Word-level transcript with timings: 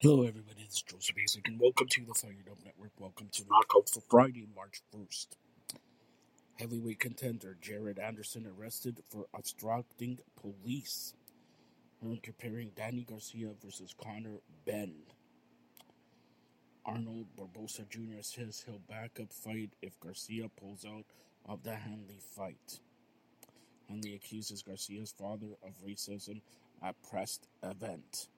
Hello, 0.00 0.22
everybody. 0.22 0.62
It's 0.62 0.80
Joseph 0.80 1.16
Basic, 1.16 1.48
and 1.48 1.58
welcome 1.58 1.88
to 1.88 2.04
the 2.04 2.14
Fire 2.14 2.30
Dome 2.46 2.58
Network. 2.64 2.92
Welcome 3.00 3.30
to 3.32 3.42
Knockout 3.50 3.88
for 3.88 4.00
Friday, 4.08 4.46
March 4.54 4.80
1st. 4.94 5.26
Heavyweight 6.54 7.00
contender 7.00 7.56
Jared 7.60 7.98
Anderson 7.98 8.46
arrested 8.46 9.02
for 9.10 9.26
obstructing 9.34 10.20
police. 10.40 11.14
And 12.00 12.22
comparing 12.22 12.70
Danny 12.76 13.02
Garcia 13.02 13.48
versus 13.60 13.92
Conor 14.00 14.38
Benn. 14.64 14.94
Arnold 16.86 17.26
Barboza 17.36 17.82
Jr. 17.90 18.22
says 18.22 18.62
he'll 18.64 18.78
back 18.78 19.18
up 19.20 19.32
fight 19.32 19.70
if 19.82 19.98
Garcia 19.98 20.48
pulls 20.48 20.84
out 20.84 21.06
of 21.44 21.64
the 21.64 21.74
Haney 21.74 22.20
fight. 22.36 22.78
Haney 23.88 24.14
accuses 24.14 24.62
Garcia's 24.62 25.10
father 25.10 25.56
of 25.60 25.72
racism 25.84 26.40
at 26.80 26.94
press 27.02 27.40
event. 27.64 28.28